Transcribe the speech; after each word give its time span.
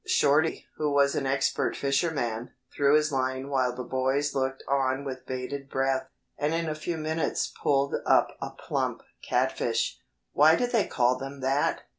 Shorty, 0.03 0.65
who 0.77 0.89
was 0.89 1.13
an 1.13 1.27
expert 1.27 1.75
fisherman, 1.75 2.49
threw 2.75 2.95
his 2.95 3.11
line 3.11 3.49
while 3.49 3.75
the 3.75 3.83
boys 3.83 4.33
looked 4.33 4.63
on 4.67 5.03
with 5.03 5.27
bated 5.27 5.69
breath, 5.69 6.07
and 6.39 6.55
in 6.55 6.67
a 6.67 6.73
few 6.73 6.97
minutes 6.97 7.53
pulled 7.61 7.93
up 8.03 8.29
a 8.41 8.49
plump 8.49 9.03
catfish. 9.21 9.99
"Why 10.33 10.55
do 10.55 10.65
they 10.65 10.87
call 10.87 11.19
them 11.19 11.41
that?" 11.41 11.83